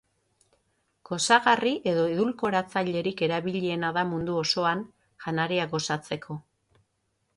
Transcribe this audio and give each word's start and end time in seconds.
Gozagarri 1.09 1.73
edo 1.91 2.05
edulkoratzailerik 2.13 3.21
erabiliena 3.27 3.93
da 4.01 4.07
mundu 4.15 4.39
osoan, 4.45 4.83
janariak 5.27 5.71
gozatzeko. 5.77 6.39